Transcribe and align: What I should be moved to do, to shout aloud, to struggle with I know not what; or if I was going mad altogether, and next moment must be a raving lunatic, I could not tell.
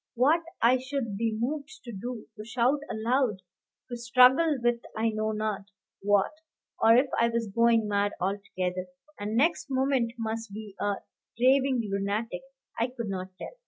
What 0.15 0.41
I 0.63 0.79
should 0.79 1.15
be 1.15 1.37
moved 1.39 1.81
to 1.83 1.91
do, 1.91 2.25
to 2.35 2.43
shout 2.43 2.79
aloud, 2.89 3.43
to 3.87 3.95
struggle 3.95 4.57
with 4.59 4.81
I 4.97 5.09
know 5.09 5.31
not 5.31 5.65
what; 6.01 6.31
or 6.81 6.95
if 6.95 7.05
I 7.19 7.29
was 7.29 7.45
going 7.53 7.87
mad 7.87 8.13
altogether, 8.19 8.87
and 9.19 9.37
next 9.37 9.69
moment 9.69 10.13
must 10.17 10.51
be 10.53 10.75
a 10.79 10.95
raving 11.39 11.87
lunatic, 11.91 12.41
I 12.79 12.87
could 12.87 13.09
not 13.09 13.27
tell. 13.37 13.53